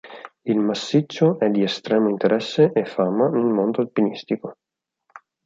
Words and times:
Il 0.41 0.57
massiccio 0.57 1.37
è 1.37 1.47
di 1.51 1.61
estremo 1.61 2.09
interesse 2.09 2.71
e 2.73 2.85
fama 2.85 3.27
nel 3.29 3.43
modo 3.43 3.81
alpinistico. 3.81 4.55